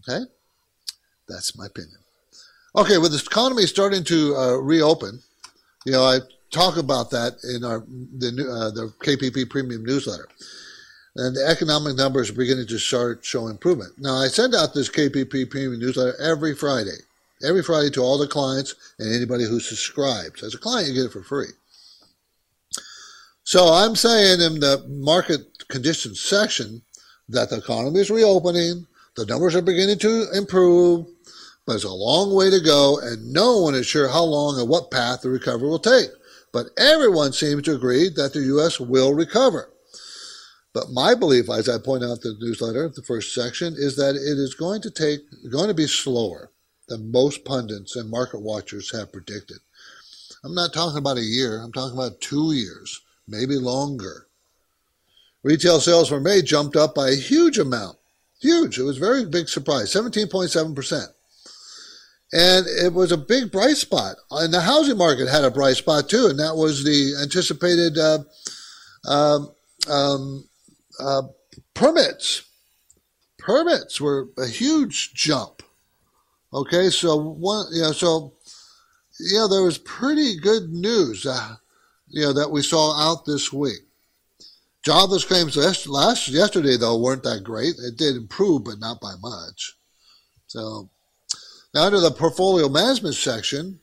[0.00, 0.24] Okay,
[1.28, 1.99] that's my opinion.
[2.76, 5.20] Okay, with the economy starting to uh, reopen,
[5.84, 6.18] you know, I
[6.50, 10.28] talk about that in our the uh, the KPP Premium newsletter.
[11.16, 13.94] And the economic numbers are beginning to start show improvement.
[13.98, 16.98] Now, I send out this KPP Premium newsletter every Friday,
[17.42, 20.44] every Friday to all the clients and anybody who subscribes.
[20.44, 21.50] As a client, you get it for free.
[23.42, 26.82] So I'm saying in the market conditions section
[27.28, 31.06] that the economy is reopening, the numbers are beginning to improve,
[31.66, 34.68] but it's a long way to go, and no one is sure how long and
[34.68, 36.10] what path the recovery will take.
[36.52, 38.80] But everyone seems to agree that the U.S.
[38.80, 39.70] will recover.
[40.72, 44.14] But my belief, as I point out in the newsletter, the first section, is that
[44.14, 45.20] it is going to take,
[45.50, 46.50] going to be slower
[46.88, 49.58] than most pundits and market watchers have predicted.
[50.44, 54.26] I'm not talking about a year, I'm talking about two years maybe longer.
[55.42, 57.96] Retail sales for May jumped up by a huge amount.
[58.40, 58.78] Huge.
[58.78, 61.06] It was a very big surprise, 17.7%.
[62.32, 64.16] And it was a big bright spot.
[64.30, 68.18] And the housing market had a bright spot too, and that was the anticipated uh,
[69.04, 69.52] um,
[69.88, 70.48] um,
[71.00, 71.22] uh,
[71.74, 72.42] permits.
[73.38, 75.62] Permits were a huge jump.
[76.52, 78.34] Okay, so one, you know, so
[79.18, 81.26] yeah, there was pretty good news.
[81.26, 81.56] Uh,
[82.08, 83.80] you know, that we saw out this week.
[84.82, 87.74] Jobless claims last yesterday though weren't that great.
[87.78, 89.76] It did improve, but not by much.
[90.46, 90.88] So
[91.74, 93.80] now under the portfolio management section,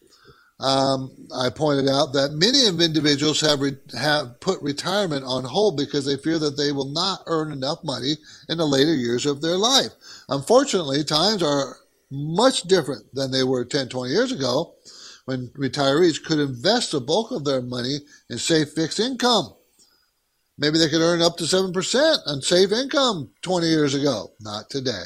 [0.59, 6.05] um, I pointed out that many individuals have re- have put retirement on hold because
[6.05, 8.15] they fear that they will not earn enough money
[8.49, 9.91] in the later years of their life.
[10.29, 11.77] Unfortunately, times are
[12.09, 14.73] much different than they were 10, 20 years ago
[15.25, 19.53] when retirees could invest the bulk of their money in safe fixed income.
[20.57, 24.31] Maybe they could earn up to 7% on safe income 20 years ago.
[24.39, 25.03] Not today.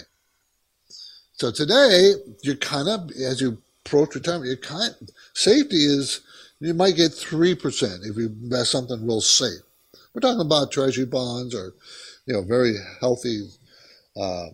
[1.42, 4.94] So today, you kind of, as you approach retirement, you kind
[5.34, 6.22] safety is,
[6.60, 9.62] you might get 3% if you invest something real safe.
[10.14, 11.74] We're talking about treasury bonds or,
[12.28, 13.50] you know, very healthy
[14.16, 14.50] uh,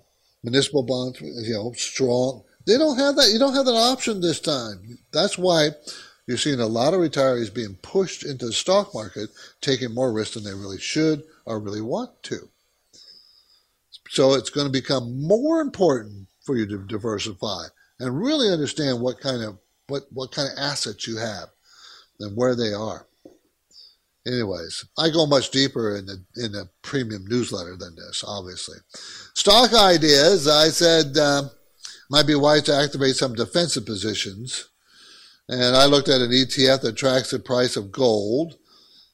[0.45, 3.32] municipal bonds, you know, strong, they don't have that.
[3.34, 4.97] You don't have that option this time.
[5.12, 5.71] That's why
[6.26, 10.36] you're seeing a lot of retirees being pushed into the stock market, taking more risk
[10.36, 12.47] than they really should or really want to.
[14.08, 17.65] So it's going to become more important for you to diversify
[17.99, 21.49] and really understand what kind of what, what kind of assets you have
[22.19, 23.05] and where they are.
[24.25, 28.77] Anyways, I go much deeper in the in the premium newsletter than this, obviously.
[29.36, 30.47] Stock ideas.
[30.47, 31.49] I said um,
[32.10, 34.67] might be wise to activate some defensive positions.
[35.49, 38.57] And I looked at an ETF that tracks the price of gold.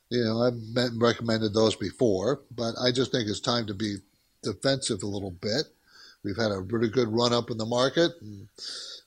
[0.09, 3.97] You know, I've recommended those before, but I just think it's time to be
[4.41, 5.65] defensive a little bit.
[6.23, 8.11] We've had a really good run up in the market.
[8.21, 8.47] And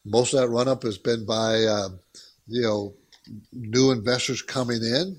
[0.05, 1.89] most of that run up has been by, uh,
[2.47, 2.95] you know,
[3.53, 5.17] new investors coming in.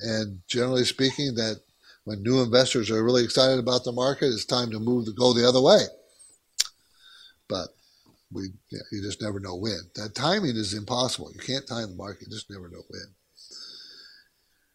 [0.00, 1.60] And generally speaking, that
[2.04, 5.32] when new investors are really excited about the market, it's time to move to go
[5.32, 5.80] the other way.
[7.48, 7.68] But
[8.32, 9.80] we yeah, you just never know when.
[9.94, 11.32] That timing is impossible.
[11.32, 12.28] You can't time the market.
[12.28, 13.14] You just never know when.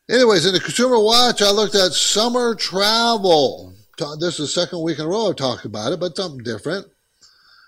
[0.10, 3.74] Anyways, in the Consumer Watch, I looked at summer travel.
[4.20, 6.88] This is the second week in a row I've talked about it, but something different.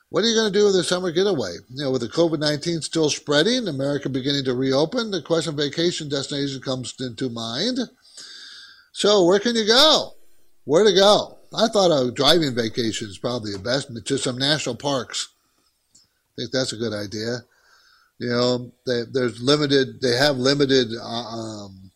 [0.10, 1.54] What are you going to do with the summer getaway?
[1.70, 5.58] You know, with the COVID 19 still spreading, America beginning to reopen, the question of
[5.58, 7.80] vacation destination comes into mind.
[8.92, 10.14] So, where can you go?
[10.66, 11.38] Where to go?
[11.56, 15.30] I thought a driving vacation is probably the best, to some national parks.
[15.96, 16.00] I
[16.42, 17.40] think that's a good idea.
[18.20, 20.02] You know, they, there's limited.
[20.02, 21.92] They have limited uh, um,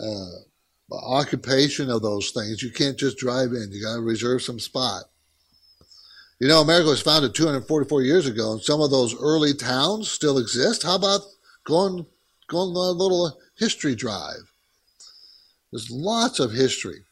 [0.00, 0.30] uh,
[0.92, 2.62] occupation of those things.
[2.62, 3.70] You can't just drive in.
[3.72, 5.04] You got to reserve some spot.
[6.40, 10.38] You know, America was founded 244 years ago, and some of those early towns still
[10.38, 10.82] exist.
[10.82, 11.22] How about
[11.64, 12.06] going
[12.48, 14.52] going on a little history drive?
[15.70, 17.04] There's lots of history,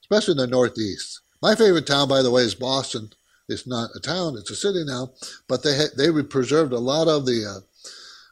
[0.00, 1.20] especially in the Northeast.
[1.42, 3.10] My favorite town, by the way, is Boston.
[3.48, 5.10] It's not a town; it's a city now.
[5.48, 7.60] But they ha- they preserved a lot of the uh,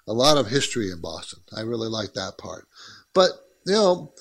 [0.06, 1.40] a lot of history in Boston.
[1.54, 2.66] I really like that part.
[3.12, 3.30] But
[3.66, 4.12] you know,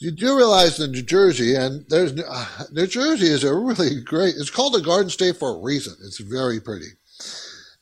[0.00, 4.34] you do realize that New Jersey and there's uh, New Jersey is a really great.
[4.36, 5.94] It's called the Garden State for a reason.
[6.04, 6.86] It's very pretty.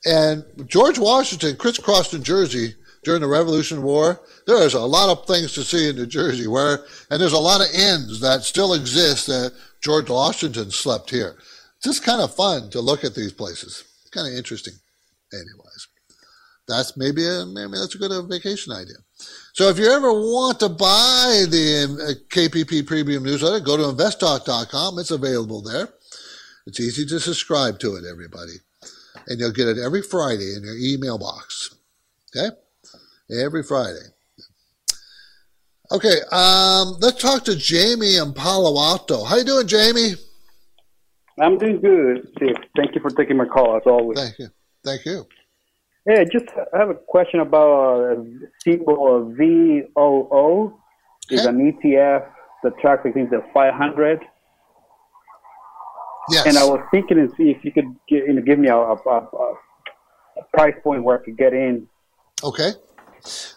[0.04, 4.20] And George Washington crisscrossed New Jersey during the Revolution War.
[4.46, 7.60] There's a lot of things to see in New Jersey where, and there's a lot
[7.60, 11.36] of inns that still exist that George Washington slept here
[11.76, 13.84] It's just kind of fun to look at these places.
[14.02, 14.74] It's kind of interesting.
[15.32, 15.88] Anyways,
[16.66, 18.96] that's maybe a, maybe that's a good uh, vacation idea.
[19.52, 21.96] So if you ever want to buy the um,
[22.28, 24.98] KPP Premium Newsletter, go to investtalk.com.
[24.98, 25.88] It's available there.
[26.66, 28.54] It's easy to subscribe to it, everybody.
[29.26, 31.74] And you'll get it every Friday in your email box.
[32.36, 32.54] Okay?
[33.30, 34.06] Every Friday.
[35.90, 39.24] Okay, um, let's talk to Jamie in Palo Alto.
[39.24, 40.12] How you doing, Jamie?
[41.40, 42.56] I'm doing good, Steve.
[42.76, 44.18] Thank you for taking my call as always.
[44.18, 44.48] Thank you.
[44.84, 45.26] Thank you.
[46.08, 48.22] Hey, just I have a question about uh,
[48.64, 50.72] symbol VOO.
[51.30, 51.48] Is Okay.
[51.50, 52.26] an ETF
[52.62, 54.20] that tracks I think the 500.
[56.30, 56.46] Yes.
[56.46, 58.76] And I was thinking and see if you could give, you know, give me a,
[58.76, 59.54] a, a,
[60.54, 61.86] price point where I could get in.
[62.42, 62.70] Okay.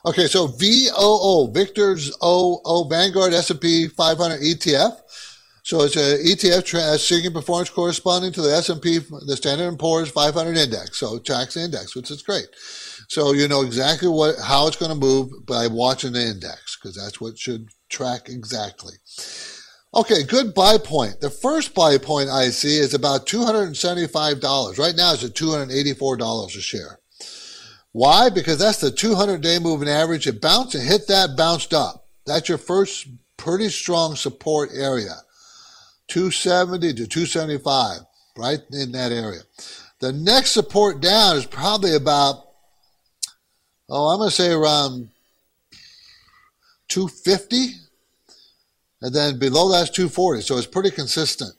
[0.06, 4.97] Okay, so VOO, Victor's O O Vanguard S&P 500 ETF.
[5.64, 9.80] So it's a ETF tra- uh, seeking performance corresponding to the S&P, the Standard &
[9.80, 10.97] Poor's 500 index.
[10.97, 12.47] So it tracks the index, which is great.
[13.09, 16.95] So you know exactly what how it's going to move by watching the index because
[16.95, 18.93] that's what should track exactly.
[19.93, 21.20] Okay, good buy point.
[21.20, 24.80] The first buy point I see is about $275.
[24.80, 26.99] Right now it's at $284 a share.
[27.91, 28.30] Why?
[28.30, 30.28] Because that's the 200 day moving average.
[30.28, 32.07] It bounced and hit that, bounced up.
[32.26, 35.16] That's your first pretty strong support area.
[36.12, 38.01] 270 to 275,
[38.38, 39.39] right in that area.
[39.99, 42.47] The next support down is probably about,
[43.88, 45.07] oh, I'm going to say around
[46.89, 47.76] 250.
[49.01, 50.41] And then below that's 240.
[50.41, 51.53] So it's pretty consistent.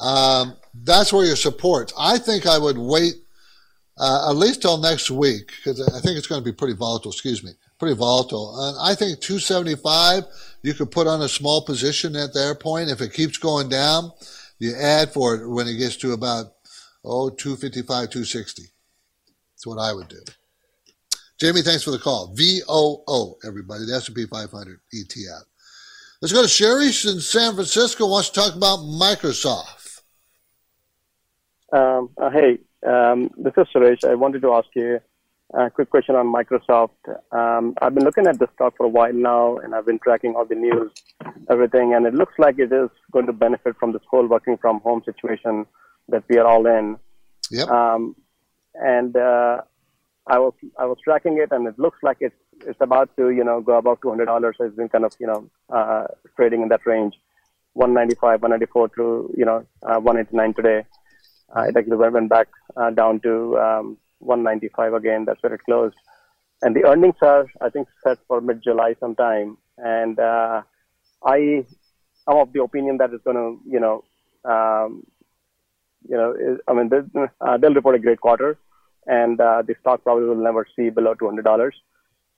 [0.00, 1.92] Um, that's where your supports.
[1.98, 3.14] I think I would wait
[3.96, 7.12] uh, at least till next week because I think it's going to be pretty volatile.
[7.12, 8.68] Excuse me, pretty volatile.
[8.68, 10.24] And I think 275
[10.62, 12.90] you could put on a small position at their point.
[12.90, 14.12] If it keeps going down,
[14.58, 16.46] you add for it when it gets to about
[17.04, 18.62] oh 255, 260.
[19.52, 20.22] That's what I would do.
[21.38, 22.32] Jamie, thanks for the call.
[22.34, 25.42] VOO, everybody, the S&P 500 ETF.
[26.22, 28.08] Let's go to Sherry in San Francisco.
[28.08, 30.00] Wants to talk about Microsoft.
[31.72, 34.04] Um, uh, hey, um, this is Suresh.
[34.04, 35.00] I wanted to ask you
[35.52, 36.90] a quick question on Microsoft.
[37.32, 40.34] Um, I've been looking at the stock for a while now, and I've been tracking
[40.34, 40.90] all the news,
[41.50, 44.80] everything, and it looks like it is going to benefit from this whole working from
[44.80, 45.66] home situation
[46.08, 46.96] that we are all in.
[47.50, 47.68] Yep.
[47.68, 48.16] Um,
[48.74, 49.60] and uh,
[50.26, 52.34] I was I was tracking it, and it looks like it's
[52.66, 54.56] it's about to you know go above two hundred dollars.
[54.58, 56.06] So it's been kind of you know uh,
[56.36, 57.14] trading in that range,
[57.74, 60.84] one ninety five, one ninety four to you know uh, one eighty nine today.
[61.54, 65.24] Uh, it actually went back uh, down to um, 195 again.
[65.24, 65.96] That's where it closed.
[66.62, 69.58] And the earnings are, I think, set for mid-July sometime.
[69.76, 70.62] And uh,
[71.24, 71.64] I
[72.28, 74.04] am of the opinion that it's going to, you know,
[74.44, 75.04] um,
[76.08, 76.90] you know, I mean,
[77.40, 78.58] uh, they'll report a great quarter,
[79.06, 81.70] and uh, the stock probably will never see below $200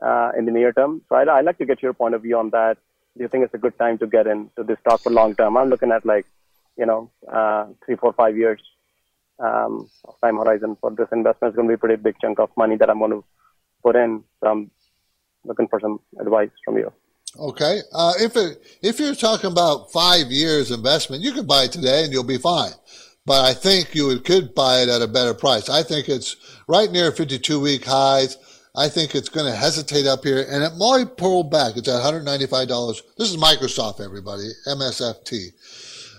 [0.04, 1.02] uh, in the near term.
[1.08, 2.78] So I'd, I'd like to get your point of view on that.
[3.16, 5.56] Do you think it's a good time to get into this stock for long term?
[5.56, 6.26] I'm looking at like,
[6.76, 8.60] you know, uh, three, four, five years
[9.38, 9.88] um,
[10.22, 11.52] time horizon for this investment.
[11.52, 13.24] is going to be a pretty big chunk of money that I'm going to
[13.82, 14.22] put in.
[14.40, 14.70] So I'm
[15.44, 16.92] looking for some advice from you.
[17.38, 17.80] Okay.
[17.92, 22.04] Uh, if it, if you're talking about five years investment, you could buy it today
[22.04, 22.72] and you'll be fine.
[23.26, 25.68] But I think you could buy it at a better price.
[25.68, 26.36] I think it's
[26.68, 28.38] right near 52 week highs.
[28.76, 31.76] I think it's going to hesitate up here and it might pull back.
[31.76, 33.02] It's at $195.
[33.18, 35.48] This is Microsoft, everybody, MSFT.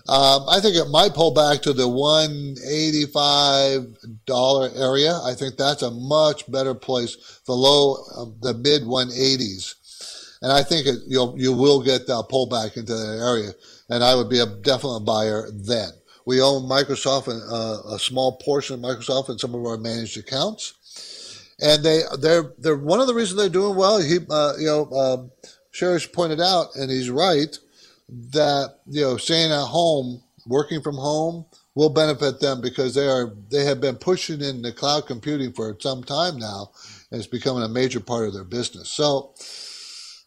[0.09, 5.19] Um, I think it might pull back to the $185 area.
[5.21, 9.73] I think that's a much better place, the low, uh, the mid 180s.
[10.41, 13.51] And I think it, you'll, you will get that pullback into that area.
[13.89, 15.89] And I would be a definite buyer then.
[16.25, 20.17] We own Microsoft and uh, a small portion of Microsoft in some of our managed
[20.17, 20.73] accounts.
[21.59, 24.89] And they, they're, they're, one of the reasons they're doing well, he, uh, you know,
[24.91, 25.31] um,
[26.13, 27.59] pointed out, and he's right,
[28.09, 31.45] that, you know, staying at home, working from home
[31.75, 35.75] will benefit them because they are, they have been pushing in the cloud computing for
[35.79, 36.71] some time now,
[37.11, 38.89] and it's becoming a major part of their business.
[38.89, 39.33] So,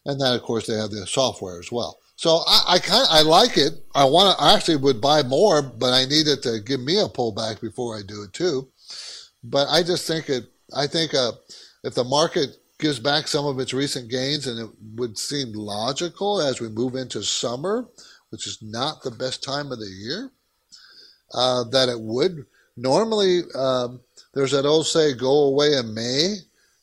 [0.05, 1.97] and then of course they have the software as well.
[2.21, 3.83] So I, I kind I like it.
[3.95, 7.07] I want to actually would buy more, but I need it to give me a
[7.07, 8.69] pullback before I do it too.
[9.43, 10.45] But I just think it.
[10.71, 11.31] I think uh,
[11.83, 16.41] if the market gives back some of its recent gains, and it would seem logical
[16.41, 17.87] as we move into summer,
[18.29, 20.31] which is not the best time of the year,
[21.33, 22.45] uh, that it would.
[22.75, 24.01] Normally, um,
[24.33, 26.37] there's that old say, "Go away in May."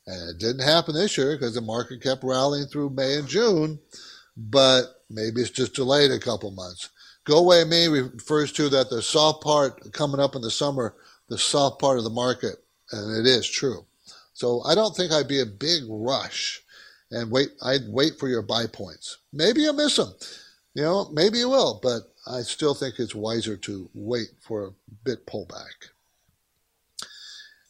[0.07, 3.78] And it didn't happen this year because the market kept rallying through May and June,
[4.38, 6.88] but maybe it's just delayed a couple months.
[7.24, 10.94] Go away May refers to that the soft part coming up in the summer,
[11.28, 13.84] the soft part of the market, and it is true.
[14.39, 16.62] So I don't think I'd be a big rush
[17.11, 17.49] and wait.
[17.61, 19.18] I'd wait for your buy points.
[19.32, 20.14] Maybe you'll miss them,
[20.74, 24.70] you know, maybe you will, but I still think it's wiser to wait for a
[25.03, 25.91] bit pullback.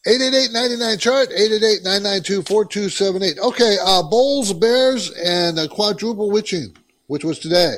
[0.05, 6.73] 888-99 chart 888-992-4278 okay uh, bulls bears and quadruple witching
[7.07, 7.75] which was today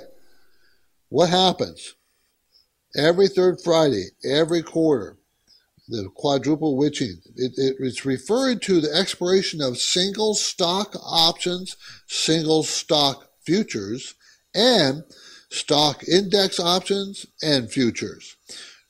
[1.09, 1.95] what happens
[2.95, 5.17] every third friday every quarter
[5.91, 11.77] the quadruple witching it, it, it's referring to the expiration of single stock options
[12.07, 14.15] single stock futures
[14.55, 15.03] and
[15.49, 18.37] stock index options and futures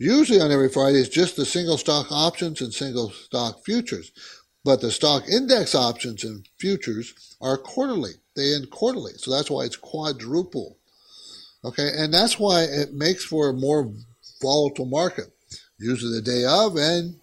[0.01, 4.11] Usually on every Friday, it's just the single stock options and single stock futures.
[4.65, 8.13] But the stock index options and futures are quarterly.
[8.35, 9.11] They end quarterly.
[9.17, 10.79] So that's why it's quadruple.
[11.63, 11.87] Okay.
[11.95, 13.93] And that's why it makes for a more
[14.41, 15.25] volatile market.
[15.81, 17.15] Usually the day of and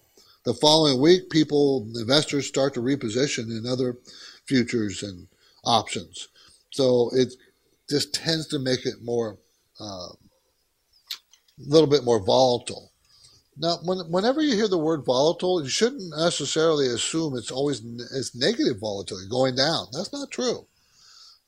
[0.43, 3.97] the following week, people, investors start to reposition in other
[4.45, 5.27] futures and
[5.63, 6.27] options.
[6.71, 7.33] So it
[7.89, 9.37] just tends to make it more
[9.79, 10.17] uh, a
[11.57, 12.91] little bit more volatile.
[13.57, 17.81] Now, when, whenever you hear the word volatile, you shouldn't necessarily assume it's always
[18.13, 19.87] it's negative volatility going down.
[19.91, 20.65] That's not true.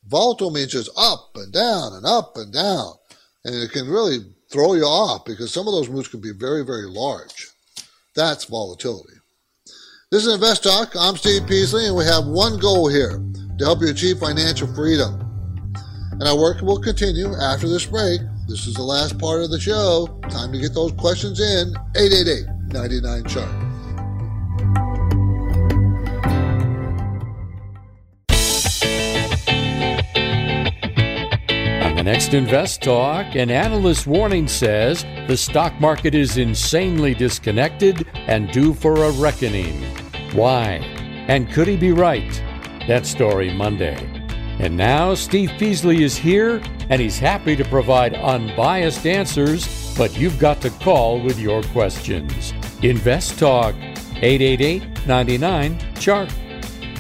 [0.07, 2.93] Volatile means just up and down and up and down,
[3.45, 4.19] and it can really
[4.51, 7.49] throw you off because some of those moves can be very, very large.
[8.15, 9.13] That's volatility.
[10.11, 10.93] This is Invest Talk.
[10.99, 13.23] I'm Steve Peasley, and we have one goal here
[13.57, 15.27] to help you achieve financial freedom.
[16.11, 18.19] And our work will continue after this break
[18.51, 20.19] this is the last part of the show.
[20.29, 21.73] Time to get those questions in.
[21.95, 23.70] 888 99 Chart.
[32.11, 38.73] Next Invest Talk, an analyst warning says the stock market is insanely disconnected and due
[38.73, 39.81] for a reckoning.
[40.33, 40.81] Why?
[41.29, 42.29] And could he be right?
[42.85, 43.95] That story Monday.
[44.59, 50.37] And now Steve Peasley is here and he's happy to provide unbiased answers, but you've
[50.37, 52.51] got to call with your questions.
[52.81, 53.73] Invest Talk
[54.15, 56.29] 888 99 Chart.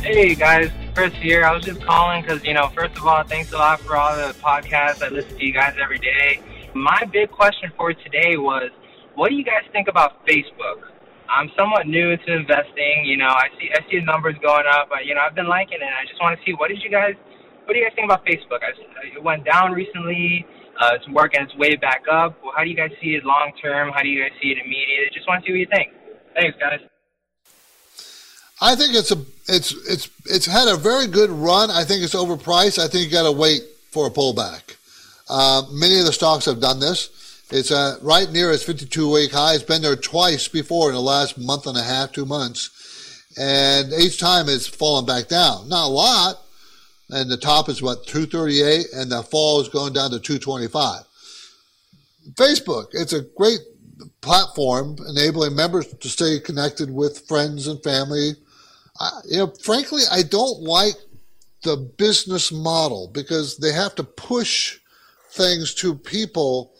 [0.01, 1.43] Hey guys, Chris here.
[1.43, 4.15] I was just calling because, you know, first of all, thanks a lot for all
[4.15, 5.01] the podcasts.
[5.01, 6.41] I listen to you guys every day.
[6.75, 8.71] My big question for today was
[9.15, 10.83] what do you guys think about Facebook?
[11.29, 13.05] I'm somewhat new to investing.
[13.05, 14.89] You know, I see I see the numbers going up.
[14.89, 15.87] But, you know, I've been liking it.
[15.87, 17.15] I just want to see what did you guys
[17.65, 18.59] what do you guys think about Facebook?
[19.15, 20.45] It went down recently.
[20.79, 22.35] Uh, it's working its way back up.
[22.43, 23.91] Well, how do you guys see it long term?
[23.93, 25.13] How do you guys see it immediate?
[25.13, 25.93] Just want to see what you think.
[26.35, 26.90] Thanks, guys.
[28.61, 31.71] I think it's a it's it's it's had a very good run.
[31.71, 32.77] I think it's overpriced.
[32.77, 34.75] I think you got to wait for a pullback.
[35.29, 37.09] Uh, many of the stocks have done this.
[37.51, 39.55] It's uh, right near its 52 week high.
[39.55, 43.91] It's been there twice before in the last month and a half, two months, and
[43.93, 45.67] each time it's fallen back down.
[45.67, 46.41] Not a lot,
[47.11, 51.03] and the top is what 238 and the fall is going down to 225
[52.33, 53.59] facebook it's a great
[54.21, 58.31] platform enabling members to stay connected with friends and family
[59.01, 60.95] I, you know frankly i don't like
[61.63, 64.79] the business model because they have to push
[65.31, 66.73] things to people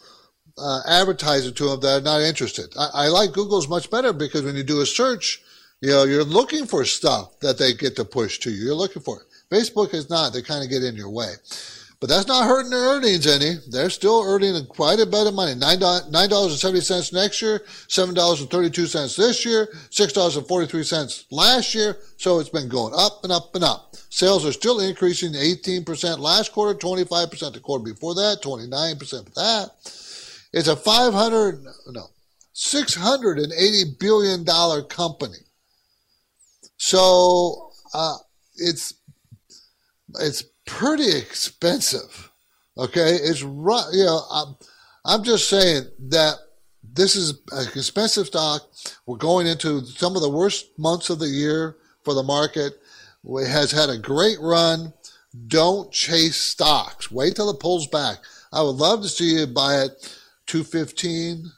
[0.57, 4.43] uh, advertising to them that are not interested I, I like google's much better because
[4.43, 5.41] when you do a search
[5.81, 9.01] you know you're looking for stuff that they get to push to you you're looking
[9.01, 10.31] for it Facebook is not.
[10.31, 11.33] They kind of get in your way.
[12.01, 13.57] But that's not hurting their earnings any.
[13.69, 15.53] They're still earning quite a bit of money.
[15.53, 21.99] $9.70 next year, $7.32 this year, $6.43 last year.
[22.17, 23.95] So it's been going up and up and up.
[24.09, 29.69] Sales are still increasing 18% last quarter, 25% the quarter before that, 29% for that.
[30.53, 32.07] It's a 500, no,
[32.55, 34.43] $680 billion
[34.87, 35.37] company.
[36.77, 38.17] So, uh,
[38.55, 38.95] it's
[40.19, 42.31] it's pretty expensive.
[42.77, 43.87] Okay, it's right.
[43.91, 44.55] You know, I'm,
[45.03, 46.35] I'm just saying that
[46.81, 48.67] this is an expensive stock.
[49.05, 52.79] We're going into some of the worst months of the year for the market.
[53.23, 54.93] It has had a great run.
[55.47, 57.11] Don't chase stocks.
[57.11, 58.17] Wait till it pulls back.
[58.53, 60.17] I would love to see you buy it
[60.47, 61.51] 215,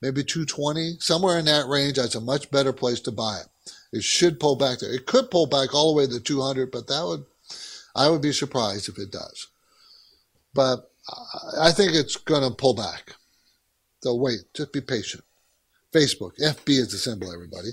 [0.00, 1.96] maybe 220, somewhere in that range.
[1.96, 3.72] That's a much better place to buy it.
[3.92, 4.92] It should pull back there.
[4.92, 7.24] It could pull back all the way to 200, but that would
[7.96, 9.48] I would be surprised if it does.
[10.54, 10.88] But
[11.58, 13.16] I think it's going to pull back.
[14.02, 15.24] So wait, just be patient.
[15.92, 17.70] Facebook, FB is the symbol, everybody.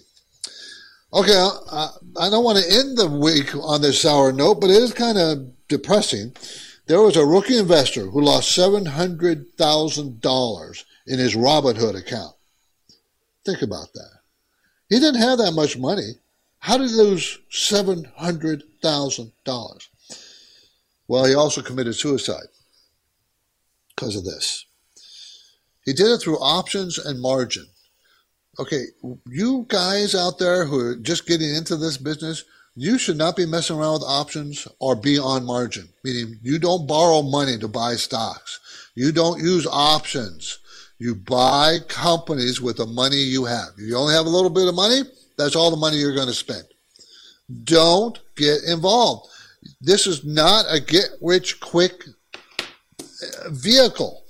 [1.13, 4.82] Okay, uh, I don't want to end the week on this sour note, but it
[4.82, 6.34] is kind of depressing.
[6.88, 12.36] There was a rookie investor who lost $700,000 in his Robinhood account.
[13.45, 14.09] Think about that.
[14.89, 16.13] He didn't have that much money.
[16.59, 19.89] How did he lose $700,000?
[21.14, 22.47] Well, he also committed suicide
[23.95, 24.66] because of this.
[25.86, 27.68] He did it through options and margin.
[28.57, 28.86] Okay,
[29.30, 32.45] you guys out there who are just getting into this business,
[32.76, 36.88] you should not be messing around with options or be on margin, meaning you don't
[36.88, 38.59] borrow money to buy stocks.
[38.95, 40.57] You don't use options.
[40.97, 43.68] You buy companies with the money you have.
[43.78, 45.03] If you only have a little bit of money,
[45.38, 46.64] that's all the money you're going to spend.
[47.66, 49.30] Don't get involved.
[49.82, 52.03] This is not a get rich quick
[52.34, 54.24] uh, vehicle.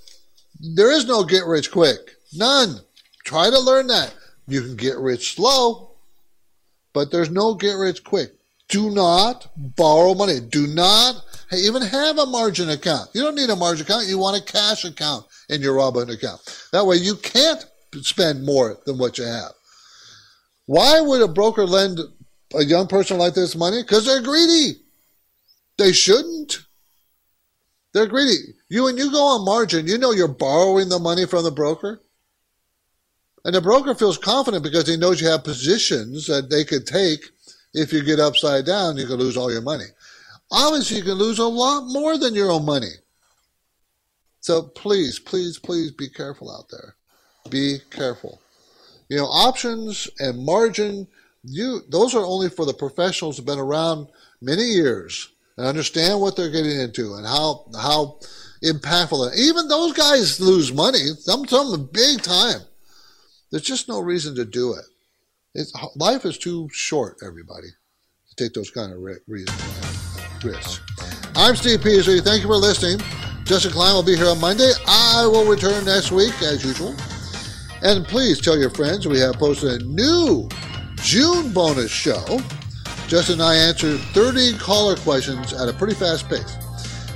[0.59, 1.99] There is no get rich quick.
[2.33, 2.79] None.
[3.25, 4.13] Try to learn that.
[4.47, 5.91] You can get rich slow,
[6.93, 8.31] but there's no get rich quick.
[8.69, 10.39] Do not borrow money.
[10.39, 11.23] Do not
[11.53, 13.09] even have a margin account.
[13.13, 14.07] You don't need a margin account.
[14.07, 16.41] You want a cash account in your Robinhood account.
[16.71, 17.65] That way you can't
[18.01, 19.51] spend more than what you have.
[20.65, 21.99] Why would a broker lend
[22.55, 23.81] a young person like this money?
[23.81, 24.82] Because they're greedy.
[25.77, 26.65] They shouldn't.
[27.93, 28.55] They're greedy.
[28.69, 32.01] You and you go on margin, you know you're borrowing the money from the broker.
[33.45, 37.21] And the broker feels confident because he knows you have positions that they could take.
[37.73, 39.85] If you get upside down, you can lose all your money.
[40.51, 42.91] Obviously, you can lose a lot more than your own money.
[44.39, 46.95] So please, please, please be careful out there.
[47.49, 48.39] Be careful.
[49.09, 51.07] You know, options and margin,
[51.43, 54.07] you those are only for the professionals who've been around
[54.41, 58.19] many years and understand what they're getting into and how how
[58.63, 59.35] impactful.
[59.35, 61.05] Even those guys lose money.
[61.19, 62.61] Some some big time.
[63.51, 64.85] There's just no reason to do it.
[65.53, 70.79] It's, life is too short, everybody, to take those kind of risks.
[71.35, 72.19] I'm Steve Peasley.
[72.21, 72.99] Thank you for listening.
[73.43, 74.71] Justin Klein will be here on Monday.
[74.87, 76.95] I will return next week, as usual.
[77.83, 80.49] And please tell your friends we have posted a new
[80.95, 82.39] June bonus show.
[83.07, 86.57] Justin and I answered 30 caller questions at a pretty fast pace.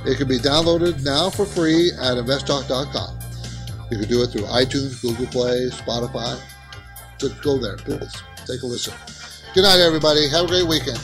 [0.05, 3.19] It can be downloaded now for free at investtalk.com.
[3.89, 6.39] You can do it through iTunes, Google Play, Spotify.
[7.17, 8.13] Just go there, please.
[8.45, 8.93] Take a listen.
[9.53, 10.29] Good night, everybody.
[10.29, 10.99] Have a great weekend.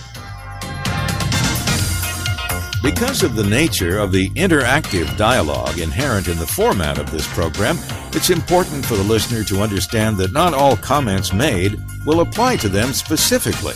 [2.83, 7.77] Because of the nature of the interactive dialogue inherent in the format of this program,
[8.11, 12.67] it's important for the listener to understand that not all comments made will apply to
[12.67, 13.75] them specifically.